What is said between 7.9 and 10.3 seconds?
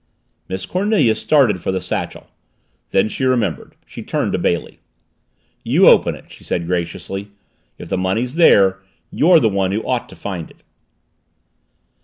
money's there you're the one who ought to